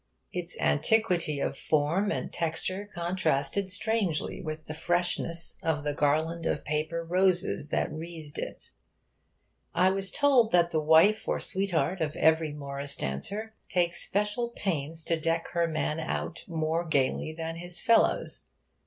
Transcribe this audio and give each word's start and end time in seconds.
Its 0.33 0.59
antiquity 0.59 1.39
of 1.39 1.55
form 1.55 2.11
and 2.11 2.33
texture 2.33 2.89
contrasted 2.91 3.71
strangely 3.71 4.41
with 4.41 4.65
the 4.65 4.73
freshness 4.73 5.59
of 5.61 5.83
the 5.83 5.93
garland 5.93 6.47
of 6.47 6.65
paper 6.65 7.03
roses 7.03 7.69
that 7.69 7.91
wreathed 7.91 8.39
it. 8.39 8.71
I 9.75 9.91
was 9.91 10.09
told 10.09 10.51
that 10.53 10.71
the 10.71 10.81
wife 10.81 11.27
or 11.27 11.39
sweetheart 11.39 12.01
of 12.01 12.15
every 12.15 12.51
Morris 12.51 12.95
dancer 12.95 13.53
takes 13.69 14.01
special 14.03 14.49
pains 14.55 15.03
to 15.05 15.19
deck 15.19 15.49
her 15.49 15.67
man 15.67 15.99
out 15.99 16.45
more 16.47 16.83
gaily 16.83 17.31
than 17.31 17.57
his 17.57 17.79
fellows. 17.79 18.45